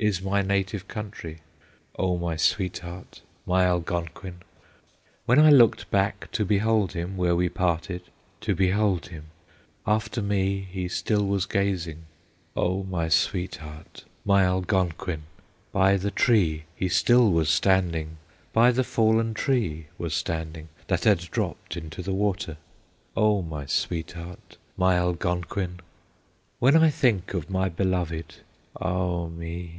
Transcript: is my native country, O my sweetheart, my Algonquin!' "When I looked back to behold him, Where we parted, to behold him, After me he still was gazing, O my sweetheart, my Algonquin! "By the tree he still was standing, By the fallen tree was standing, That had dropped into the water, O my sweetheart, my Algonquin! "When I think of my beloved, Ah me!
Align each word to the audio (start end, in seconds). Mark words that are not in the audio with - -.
is 0.00 0.22
my 0.22 0.40
native 0.40 0.88
country, 0.88 1.40
O 1.98 2.16
my 2.16 2.34
sweetheart, 2.34 3.20
my 3.44 3.66
Algonquin!' 3.66 4.38
"When 5.26 5.38
I 5.38 5.50
looked 5.50 5.90
back 5.90 6.30
to 6.32 6.42
behold 6.46 6.92
him, 6.92 7.18
Where 7.18 7.36
we 7.36 7.50
parted, 7.50 8.04
to 8.40 8.54
behold 8.54 9.08
him, 9.08 9.26
After 9.86 10.22
me 10.22 10.60
he 10.72 10.88
still 10.88 11.26
was 11.26 11.44
gazing, 11.44 12.04
O 12.56 12.82
my 12.82 13.10
sweetheart, 13.10 14.04
my 14.24 14.42
Algonquin! 14.44 15.24
"By 15.70 15.98
the 15.98 16.10
tree 16.10 16.64
he 16.74 16.88
still 16.88 17.30
was 17.30 17.50
standing, 17.50 18.16
By 18.54 18.72
the 18.72 18.84
fallen 18.84 19.34
tree 19.34 19.88
was 19.98 20.14
standing, 20.14 20.70
That 20.86 21.04
had 21.04 21.18
dropped 21.30 21.76
into 21.76 22.00
the 22.00 22.14
water, 22.14 22.56
O 23.14 23.42
my 23.42 23.66
sweetheart, 23.66 24.56
my 24.78 24.96
Algonquin! 24.96 25.80
"When 26.58 26.74
I 26.74 26.88
think 26.88 27.34
of 27.34 27.50
my 27.50 27.68
beloved, 27.68 28.36
Ah 28.80 29.26
me! 29.26 29.76